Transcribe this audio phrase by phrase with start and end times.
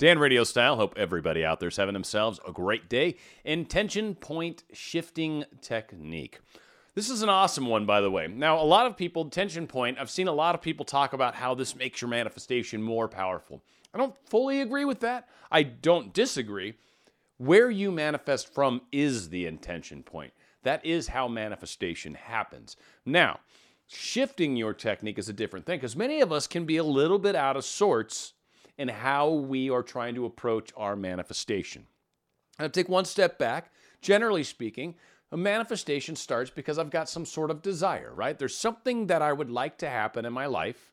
[0.00, 0.76] Dan RadioStyle.
[0.76, 3.16] Hope everybody out there's having themselves a great day.
[3.44, 6.40] Intention point shifting technique.
[6.94, 8.26] This is an awesome one, by the way.
[8.26, 11.34] Now, a lot of people, tension point, I've seen a lot of people talk about
[11.34, 13.60] how this makes your manifestation more powerful.
[13.92, 15.28] I don't fully agree with that.
[15.52, 16.78] I don't disagree.
[17.36, 20.32] Where you manifest from is the intention point.
[20.62, 22.74] That is how manifestation happens.
[23.04, 23.40] Now,
[23.86, 27.18] shifting your technique is a different thing because many of us can be a little
[27.18, 28.32] bit out of sorts
[28.80, 31.86] in how we are trying to approach our manifestation.
[32.58, 33.70] I'll take one step back.
[34.00, 34.94] Generally speaking,
[35.30, 38.38] a manifestation starts because I've got some sort of desire, right?
[38.38, 40.92] There's something that I would like to happen in my life.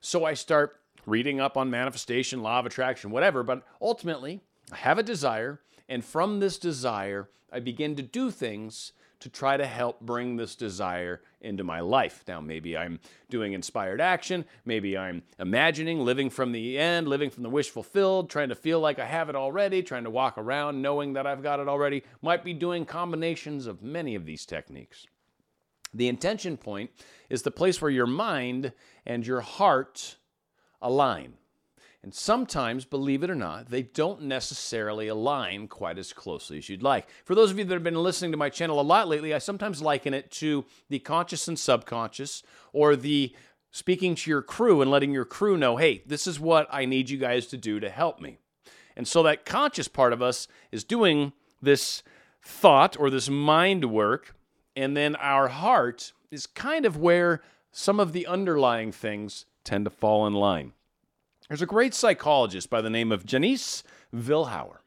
[0.00, 4.40] So I start reading up on manifestation, law of attraction, whatever, but ultimately,
[4.72, 5.60] I have a desire,
[5.90, 8.92] and from this desire, I begin to do things
[9.26, 12.22] to try to help bring this desire into my life.
[12.28, 14.44] Now, maybe I'm doing inspired action.
[14.64, 18.78] Maybe I'm imagining living from the end, living from the wish fulfilled, trying to feel
[18.78, 22.04] like I have it already, trying to walk around knowing that I've got it already.
[22.22, 25.06] Might be doing combinations of many of these techniques.
[25.92, 26.90] The intention point
[27.28, 28.72] is the place where your mind
[29.04, 30.18] and your heart
[30.80, 31.32] align.
[32.06, 36.80] And sometimes, believe it or not, they don't necessarily align quite as closely as you'd
[36.80, 37.08] like.
[37.24, 39.38] For those of you that have been listening to my channel a lot lately, I
[39.38, 43.34] sometimes liken it to the conscious and subconscious or the
[43.72, 47.10] speaking to your crew and letting your crew know, hey, this is what I need
[47.10, 48.38] you guys to do to help me.
[48.96, 52.04] And so that conscious part of us is doing this
[52.40, 54.36] thought or this mind work,
[54.76, 59.90] and then our heart is kind of where some of the underlying things tend to
[59.90, 60.72] fall in line.
[61.48, 64.78] There's a great psychologist by the name of Janice Vilhauer,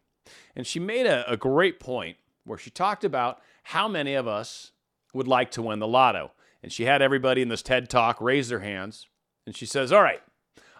[0.55, 4.71] and she made a, a great point where she talked about how many of us
[5.13, 6.31] would like to win the lotto.
[6.61, 9.07] And she had everybody in this TED talk raise their hands.
[9.45, 10.21] And she says, All right,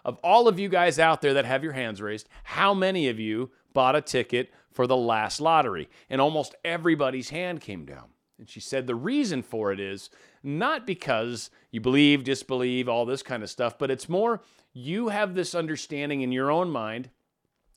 [0.04, 3.18] of all of you guys out there that have your hands raised, how many of
[3.18, 5.88] you bought a ticket for the last lottery?
[6.08, 8.08] And almost everybody's hand came down.
[8.38, 10.08] And she said the reason for it is
[10.42, 14.40] not because you believe, disbelieve, all this kind of stuff, but it's more
[14.72, 17.10] you have this understanding in your own mind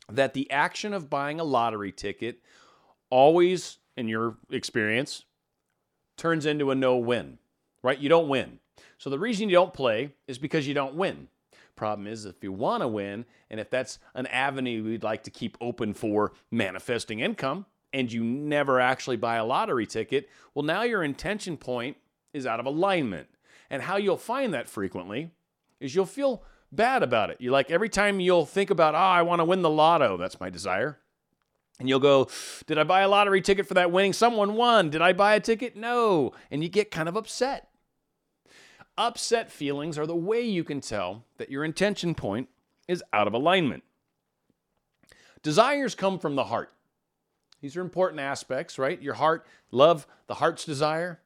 [0.09, 2.39] that the action of buying a lottery ticket
[3.09, 5.25] always, in your experience,
[6.17, 7.37] turns into a no win,
[7.81, 7.99] right?
[7.99, 8.59] You don't win.
[8.97, 11.27] So the reason you don't play is because you don't win.
[11.75, 15.31] Problem is, if you want to win, and if that's an avenue we'd like to
[15.31, 20.83] keep open for manifesting income, and you never actually buy a lottery ticket, well, now
[20.83, 21.97] your intention point
[22.33, 23.27] is out of alignment.
[23.69, 25.31] And how you'll find that frequently
[25.79, 26.43] is you'll feel
[26.75, 27.37] bad about it.
[27.39, 30.39] You like every time you'll think about, oh, I want to win the lotto, that's
[30.39, 30.99] my desire.
[31.79, 32.29] And you'll go,
[32.67, 34.13] Did I buy a lottery ticket for that winning?
[34.13, 34.89] Someone won.
[34.89, 35.75] Did I buy a ticket?
[35.75, 36.31] No.
[36.51, 37.69] And you get kind of upset.
[38.97, 42.49] Upset feelings are the way you can tell that your intention point
[42.87, 43.83] is out of alignment.
[45.41, 46.71] Desires come from the heart.
[47.61, 49.01] These are important aspects, right?
[49.01, 51.19] Your heart, love, the heart's desire.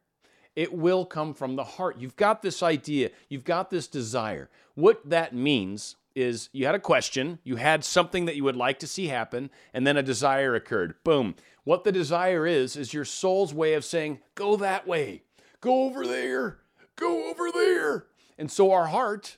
[0.58, 1.98] It will come from the heart.
[2.00, 4.50] You've got this idea, you've got this desire.
[4.74, 8.80] What that means is you had a question, you had something that you would like
[8.80, 10.96] to see happen, and then a desire occurred.
[11.04, 11.36] Boom.
[11.64, 15.22] What the desire is, is your soul's way of saying, go that way,
[15.62, 16.58] go over there,
[16.96, 18.08] go over there.
[18.40, 19.38] And so our heart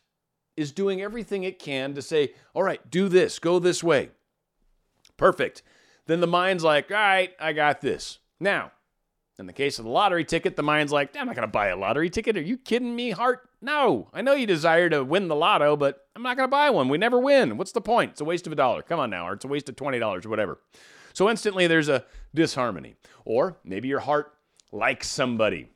[0.56, 4.12] is doing everything it can to say, all right, do this, go this way.
[5.18, 5.64] Perfect.
[6.06, 8.20] Then the mind's like, all right, I got this.
[8.40, 8.72] Now,
[9.40, 11.68] in the case of the lottery ticket, the mind's like, I'm not going to buy
[11.68, 12.36] a lottery ticket.
[12.36, 13.50] Are you kidding me, heart?
[13.62, 14.10] No.
[14.14, 16.90] I know you desire to win the lotto, but I'm not going to buy one.
[16.90, 17.58] We never win.
[17.58, 18.12] What's the point?
[18.12, 18.82] It's a waste of a dollar.
[18.82, 20.60] Come on now, or it's a waste of $20 or whatever.
[21.14, 22.06] So instantly there's a
[22.36, 22.96] disharmony.
[23.24, 24.34] Or maybe your heart
[24.72, 25.70] likes somebody,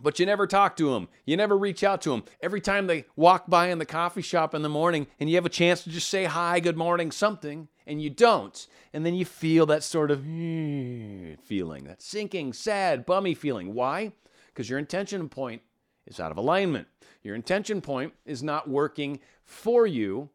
[0.00, 1.08] but you never talk to them.
[1.26, 2.24] You never reach out to them.
[2.40, 5.46] Every time they walk by in the coffee shop in the morning and you have
[5.46, 8.66] a chance to just say hi, good morning, something, and you don't.
[8.92, 13.74] And then you feel that sort of hmm, feeling, that sinking, sad, bummy feeling.
[13.74, 14.12] Why?
[14.48, 15.62] Because your intention point
[16.06, 16.88] is out of alignment.
[17.22, 20.30] Your intention point is not working for you.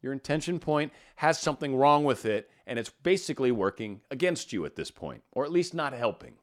[0.00, 4.76] Your intention point has something wrong with it, and it's basically working against you at
[4.76, 6.34] this point, or at least not helping.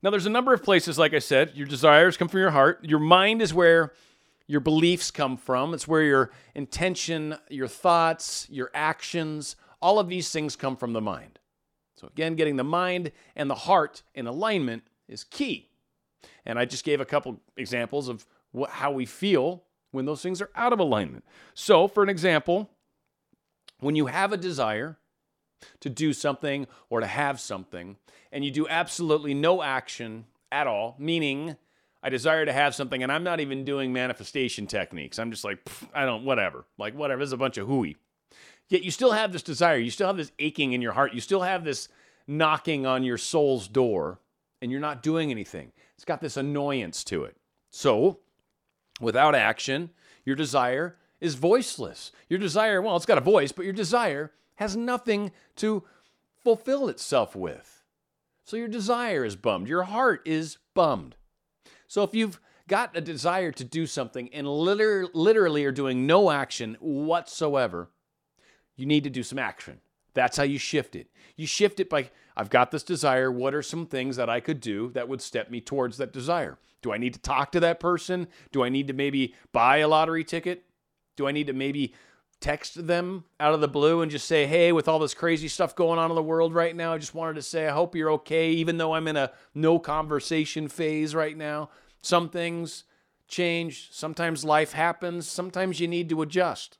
[0.00, 2.84] Now, there's a number of places, like I said, your desires come from your heart.
[2.84, 3.92] Your mind is where
[4.48, 10.32] your beliefs come from, it's where your intention, your thoughts, your actions, all of these
[10.32, 11.38] things come from the mind.
[11.96, 15.68] So, again, getting the mind and the heart in alignment is key.
[16.46, 20.40] And I just gave a couple examples of what, how we feel when those things
[20.40, 21.24] are out of alignment.
[21.54, 22.70] So, for an example,
[23.80, 24.96] when you have a desire
[25.80, 27.96] to do something or to have something,
[28.32, 31.56] and you do absolutely no action at all, meaning
[32.02, 35.18] I desire to have something and I'm not even doing manifestation techniques.
[35.18, 35.58] I'm just like,
[35.94, 36.64] I don't, whatever.
[36.78, 37.20] Like, whatever.
[37.20, 37.96] This is a bunch of hooey.
[38.68, 41.20] Yet you still have this desire, you still have this aching in your heart, you
[41.20, 41.88] still have this
[42.26, 44.20] knocking on your soul's door,
[44.60, 45.72] and you're not doing anything.
[45.94, 47.36] It's got this annoyance to it.
[47.70, 48.18] So,
[49.00, 49.90] without action,
[50.24, 52.12] your desire is voiceless.
[52.28, 55.84] Your desire, well, it's got a voice, but your desire has nothing to
[56.42, 57.82] fulfill itself with.
[58.44, 59.68] So your desire is bummed.
[59.68, 61.16] Your heart is bummed.
[61.88, 62.38] So if you've
[62.68, 67.90] got a desire to do something and liter- literally are doing no action whatsoever,
[68.76, 69.80] you need to do some action.
[70.14, 71.08] That's how you shift it.
[71.36, 73.32] You shift it by I've got this desire.
[73.32, 76.58] What are some things that I could do that would step me towards that desire?
[76.82, 78.28] Do I need to talk to that person?
[78.52, 80.64] Do I need to maybe buy a lottery ticket?
[81.16, 81.94] Do I need to maybe
[82.40, 85.74] text them out of the blue and just say, hey, with all this crazy stuff
[85.74, 88.12] going on in the world right now, I just wanted to say, I hope you're
[88.12, 91.70] okay, even though I'm in a no conversation phase right now.
[92.00, 92.84] Some things
[93.26, 93.88] change.
[93.92, 95.28] Sometimes life happens.
[95.28, 96.78] Sometimes you need to adjust.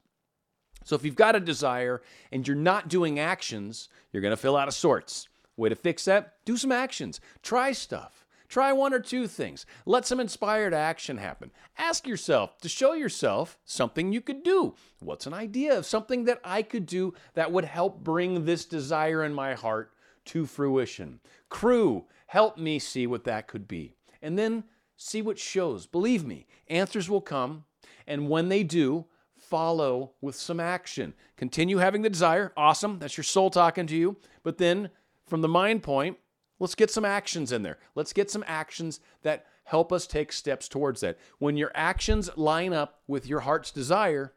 [0.85, 2.03] So if you've got a desire
[2.33, 5.29] and you're not doing actions, you're going to feel out of sorts.
[5.57, 6.35] Way to fix that?
[6.45, 7.21] Do some actions.
[7.43, 8.25] Try stuff.
[8.49, 9.67] Try one or two things.
[9.85, 11.51] Let some inspired action happen.
[11.77, 14.75] Ask yourself to show yourself something you could do.
[15.01, 19.23] What's an idea of something that I could do that would help bring this desire
[19.23, 19.93] in my heart
[20.27, 21.21] to fruition?
[21.51, 23.95] Crew, help me see what that could be.
[24.23, 24.65] And then
[24.97, 25.87] see what shows.
[25.87, 27.65] Believe me, answers will come.
[28.07, 29.07] And when they do,
[29.37, 31.15] follow with some action.
[31.37, 32.53] Continue having the desire.
[32.57, 32.99] Awesome.
[32.99, 34.17] That's your soul talking to you.
[34.43, 34.91] But then
[35.27, 36.17] from the mind point,
[36.59, 37.79] Let's get some actions in there.
[37.95, 41.19] Let's get some actions that help us take steps towards that.
[41.39, 44.33] When your actions line up with your heart's desire,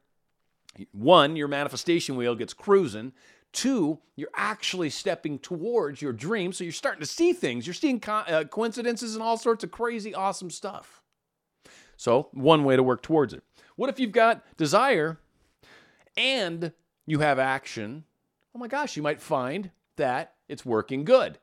[0.92, 3.14] one, your manifestation wheel gets cruising.
[3.52, 6.54] Two, you're actually stepping towards your dream.
[6.54, 7.68] So you're starting to see things.
[7.68, 11.02] You're seeing co- uh, coincidences and all sorts of crazy, awesome stuff.
[11.98, 13.44] So, one way to work towards it.
[13.76, 15.20] What if you've got desire
[16.18, 16.72] and
[17.06, 18.06] you have action?
[18.56, 21.38] Oh my gosh, you might find that it's working good.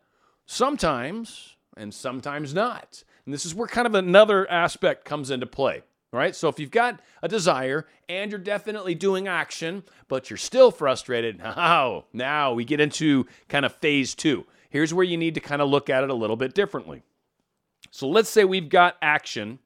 [0.50, 3.04] Sometimes, and sometimes not.
[3.26, 5.82] And this is where kind of another aspect comes into play.
[6.10, 6.34] Right?
[6.34, 11.36] So if you've got a desire and you're definitely doing action, but you're still frustrated,
[11.44, 14.46] now, now we get into kind of phase two.
[14.70, 17.02] Here's where you need to kind of look at it a little bit differently.
[17.90, 19.58] So let's say we've got action,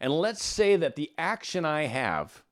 [0.00, 2.42] and let's say that the action I have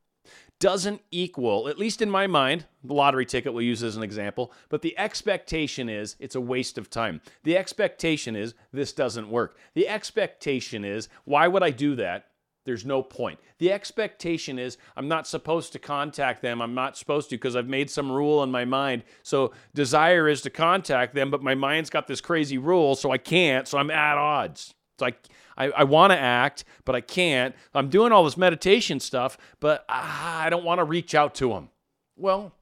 [0.58, 4.52] doesn't equal, at least in my mind, the lottery ticket we'll use as an example,
[4.68, 7.20] but the expectation is it's a waste of time.
[7.44, 9.58] The expectation is this doesn't work.
[9.74, 12.28] The expectation is why would I do that?
[12.64, 13.38] There's no point.
[13.58, 16.60] The expectation is I'm not supposed to contact them.
[16.60, 19.04] I'm not supposed to because I've made some rule in my mind.
[19.22, 23.18] So desire is to contact them, but my mind's got this crazy rule, so I
[23.18, 23.68] can't.
[23.68, 24.74] So I'm at odds.
[24.96, 25.28] It's like
[25.58, 27.54] I, I want to act, but I can't.
[27.74, 31.50] I'm doing all this meditation stuff, but ah, I don't want to reach out to
[31.50, 31.68] them.
[32.16, 32.54] Well,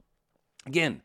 [0.65, 1.01] again,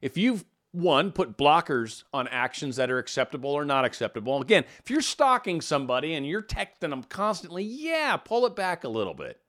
[0.00, 4.40] if you've one, put blockers on actions that are acceptable or not acceptable.
[4.40, 8.88] Again, if you're stalking somebody and you're texting them constantly, yeah, pull it back a
[8.88, 9.40] little bit.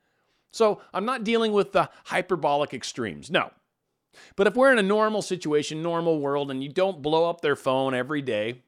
[0.51, 3.29] So I'm not dealing with the hyperbolic extremes.
[3.29, 3.51] No.
[4.35, 7.55] But if we're in a normal situation, normal world, and you don't blow up their
[7.55, 8.63] phone every day,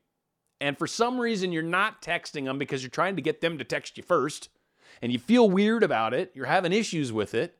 [0.61, 3.65] and for some reason you're not texting them because you're trying to get them to
[3.65, 4.47] text you first,
[5.01, 7.57] and you feel weird about it, you're having issues with it,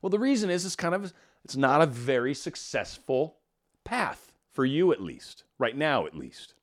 [0.00, 1.12] well, the reason is it's kind of
[1.44, 3.38] it's not a very successful
[3.84, 6.54] path for you at least, right now at least.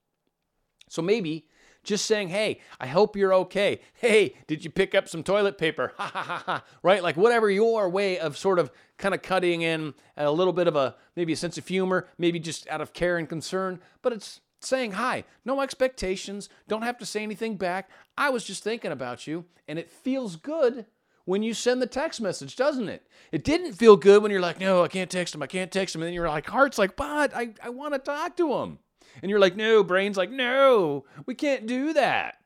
[0.88, 1.48] So maybe
[1.84, 3.80] just saying, hey, I hope you're okay.
[3.94, 5.94] Hey, did you pick up some toilet paper?
[5.98, 6.64] Ha ha ha ha.
[6.84, 7.02] Right?
[7.02, 10.76] Like whatever your way of sort of kind of cutting in a little bit of
[10.76, 14.42] a maybe a sense of humor, maybe just out of care and concern, but it's
[14.60, 17.90] saying hi, no expectations, don't have to say anything back.
[18.18, 20.86] I was just thinking about you, and it feels good
[21.26, 23.06] when you send the text message, doesn't it?
[23.32, 25.96] It didn't feel good when you're like, no, I can't text him, I can't text
[25.96, 26.02] him.
[26.02, 28.80] And then you're like, heart's like, but I, I want to talk to him.
[29.22, 32.38] And you're like, no, brain's like, no, we can't do that.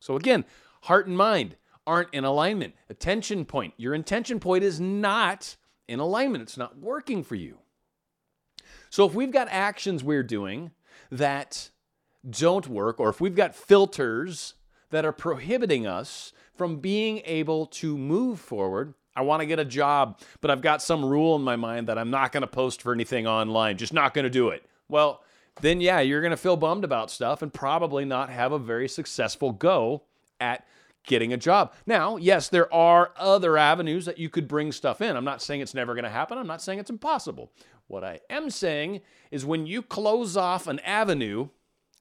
[0.00, 0.44] So again,
[0.82, 1.56] heart and mind
[1.86, 2.74] aren't in alignment.
[2.88, 5.56] Attention point, your intention point is not
[5.88, 7.58] in alignment, it's not working for you.
[8.90, 10.70] So if we've got actions we're doing
[11.10, 11.70] that
[12.28, 14.54] don't work, or if we've got filters
[14.90, 18.94] that are prohibiting us from being able to move forward.
[19.14, 21.98] I want to get a job, but I've got some rule in my mind that
[21.98, 24.64] I'm not going to post for anything online, just not going to do it.
[24.88, 25.22] Well,
[25.60, 28.88] then yeah, you're going to feel bummed about stuff and probably not have a very
[28.88, 30.02] successful go
[30.40, 30.66] at
[31.08, 31.72] getting a job.
[31.86, 35.16] Now, yes, there are other avenues that you could bring stuff in.
[35.16, 36.38] I'm not saying it's never going to happen.
[36.38, 37.50] I'm not saying it's impossible.
[37.88, 39.00] What I am saying
[39.32, 41.48] is when you close off an avenue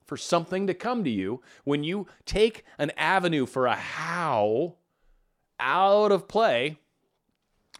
[0.05, 4.75] for something to come to you, when you take an avenue for a how
[5.59, 6.77] out of play,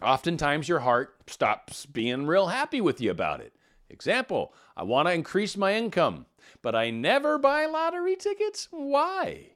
[0.02, 3.54] Oftentimes, your heart stops being real happy with you about it.
[3.90, 6.28] Example, I want to increase my income,
[6.62, 8.68] but I never buy lottery tickets.
[8.70, 9.54] Why?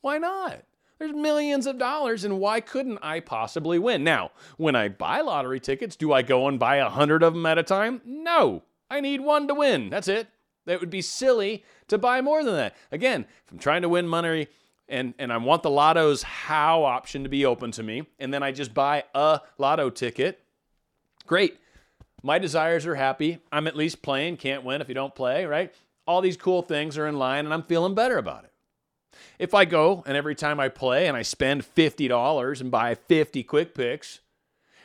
[0.00, 0.64] Why not?
[0.98, 4.02] There's millions of dollars, and why couldn't I possibly win?
[4.02, 7.44] Now, when I buy lottery tickets, do I go and buy a hundred of them
[7.44, 8.00] at a time?
[8.04, 8.62] No.
[8.90, 9.90] I need one to win.
[9.90, 10.28] That's it.
[10.64, 12.74] That would be silly to buy more than that.
[12.90, 14.48] Again, if I'm trying to win money
[14.88, 18.42] and, and I want the lotto's how option to be open to me, and then
[18.42, 20.40] I just buy a lotto ticket,
[21.26, 21.58] great.
[22.22, 23.38] My desires are happy.
[23.52, 24.38] I'm at least playing.
[24.38, 25.74] Can't win if you don't play, right?
[26.06, 28.52] All these cool things are in line, and I'm feeling better about it.
[29.38, 33.42] If I go and every time I play and I spend $50 and buy 50
[33.42, 34.20] quick picks,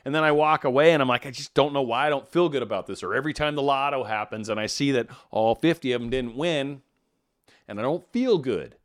[0.04, 2.28] and then I walk away and I'm like, I just don't know why I don't
[2.28, 3.04] feel good about this.
[3.04, 6.36] Or every time the lotto happens and I see that all 50 of them didn't
[6.36, 6.82] win
[7.68, 8.76] and I don't feel good.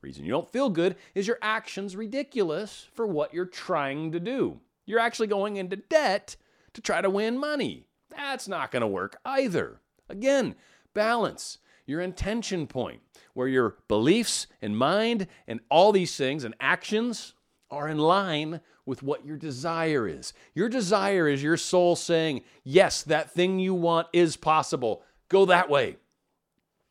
[0.00, 4.60] Reason you don't feel good is your actions ridiculous for what you're trying to do.
[4.86, 6.36] You're actually going into debt
[6.72, 7.84] to try to win money.
[8.08, 9.80] That's not going to work either.
[10.08, 10.54] Again,
[10.94, 13.00] balance your intention point
[13.40, 17.32] where your beliefs and mind and all these things and actions
[17.70, 20.34] are in line with what your desire is.
[20.52, 25.02] Your desire is your soul saying, Yes, that thing you want is possible.
[25.30, 25.96] Go that way.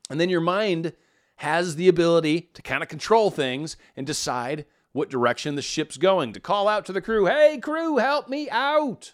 [0.09, 0.93] And then your mind
[1.35, 6.33] has the ability to kind of control things and decide what direction the ship's going,
[6.33, 9.13] to call out to the crew, Hey, crew, help me out.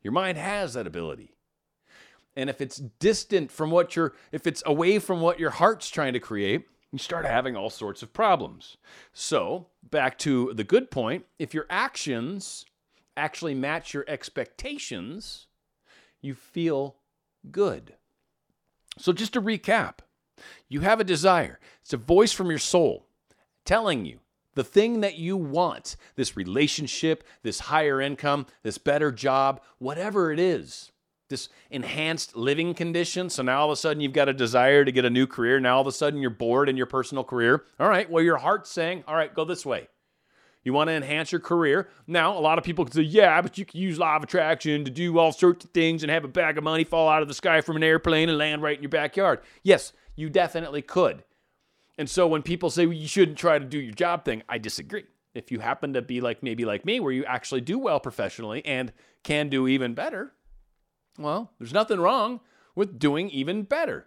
[0.00, 1.34] Your mind has that ability.
[2.36, 6.14] And if it's distant from what you're, if it's away from what your heart's trying
[6.14, 8.76] to create, you start having all sorts of problems.
[9.12, 12.64] So, back to the good point if your actions
[13.16, 15.46] actually match your expectations,
[16.20, 16.96] you feel
[17.50, 17.94] good.
[18.98, 19.98] So, just to recap,
[20.68, 23.06] you have a desire, it's a voice from your soul
[23.64, 24.20] telling you
[24.54, 30.38] the thing that you want this relationship, this higher income, this better job, whatever it
[30.38, 30.92] is
[31.32, 33.28] this enhanced living condition.
[33.28, 35.58] So now all of a sudden you've got a desire to get a new career.
[35.58, 37.64] Now all of a sudden you're bored in your personal career.
[37.80, 39.88] All right, well, your heart's saying, all right, go this way.
[40.64, 41.88] You want to enhance your career.
[42.06, 44.84] Now, a lot of people can say, yeah, but you can use law of attraction
[44.84, 47.26] to do all sorts of things and have a bag of money fall out of
[47.26, 49.40] the sky from an airplane and land right in your backyard.
[49.64, 51.24] Yes, you definitely could.
[51.98, 54.58] And so when people say well, you shouldn't try to do your job thing, I
[54.58, 55.04] disagree.
[55.34, 58.64] If you happen to be like maybe like me, where you actually do well professionally
[58.64, 58.92] and
[59.24, 60.32] can do even better,
[61.18, 62.40] well, there's nothing wrong
[62.74, 64.06] with doing even better.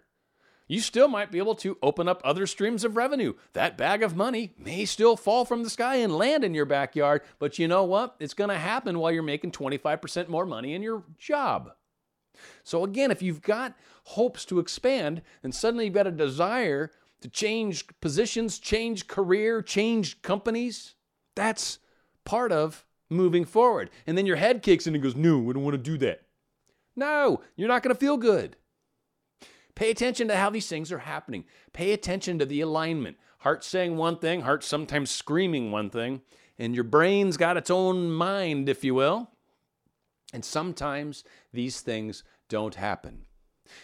[0.68, 3.34] You still might be able to open up other streams of revenue.
[3.52, 7.22] That bag of money may still fall from the sky and land in your backyard,
[7.38, 8.16] but you know what?
[8.18, 11.70] It's going to happen while you're making 25% more money in your job.
[12.64, 17.28] So, again, if you've got hopes to expand and suddenly you've got a desire to
[17.28, 20.94] change positions, change career, change companies,
[21.36, 21.78] that's
[22.24, 23.88] part of moving forward.
[24.06, 26.25] And then your head kicks in and goes, No, we don't want to do that.
[26.96, 28.56] No, you're not going to feel good.
[29.74, 31.44] Pay attention to how these things are happening.
[31.74, 33.18] Pay attention to the alignment.
[33.40, 36.22] Heart saying one thing, heart sometimes screaming one thing,
[36.58, 39.30] and your brain's got its own mind, if you will.
[40.32, 41.22] And sometimes
[41.52, 43.26] these things don't happen.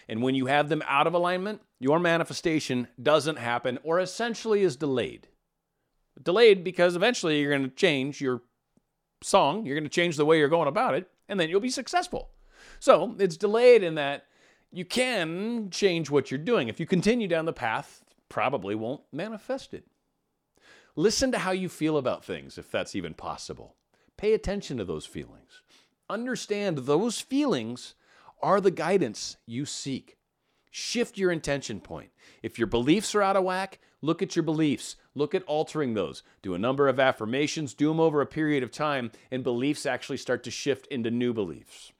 [0.09, 4.76] And when you have them out of alignment, your manifestation doesn't happen or essentially is
[4.76, 5.28] delayed.
[6.23, 8.42] Delayed because eventually you're going to change your
[9.23, 11.71] song, you're going to change the way you're going about it, and then you'll be
[11.71, 12.31] successful.
[12.80, 14.26] So it's delayed in that
[14.70, 16.68] you can change what you're doing.
[16.68, 19.84] If you continue down the path, probably won't manifest it.
[20.96, 23.76] Listen to how you feel about things, if that's even possible.
[24.16, 25.62] Pay attention to those feelings.
[26.08, 27.94] Understand those feelings
[28.42, 30.16] are the guidance you seek.
[30.70, 32.10] Shift your intention point.
[32.42, 34.96] If your beliefs are out of whack, look at your beliefs.
[35.14, 36.22] Look at altering those.
[36.40, 40.16] Do a number of affirmations, do them over a period of time, and beliefs actually
[40.16, 41.92] start to shift into new beliefs.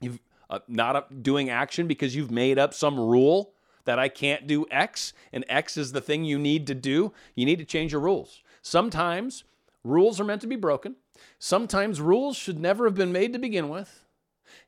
[0.00, 3.52] You've uh, not doing action because you've made up some rule
[3.84, 7.12] that I can't do X and X is the thing you need to do.
[7.34, 8.42] You need to change your rules.
[8.62, 9.44] Sometimes
[9.82, 10.96] rules are meant to be broken.
[11.38, 14.04] Sometimes rules should never have been made to begin with.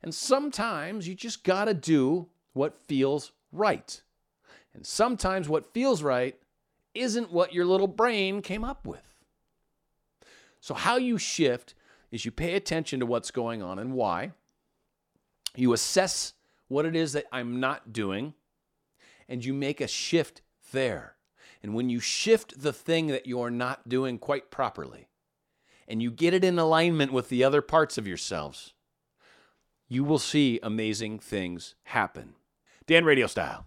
[0.03, 4.01] And sometimes you just got to do what feels right.
[4.75, 6.39] And sometimes what feels right
[6.95, 9.15] isn't what your little brain came up with.
[10.61, 11.75] So, how you shift
[12.11, 14.33] is you pay attention to what's going on and why.
[15.57, 16.35] You assess
[16.69, 18.35] what it is that I'm not doing,
[19.28, 20.42] and you make a shift
[20.73, 21.16] there.
[21.62, 25.09] And when you shift the thing that you're not doing quite properly,
[25.88, 28.75] and you get it in alignment with the other parts of yourselves,
[29.88, 32.35] you will see amazing things happen.
[32.87, 33.64] Dan RadioStyle.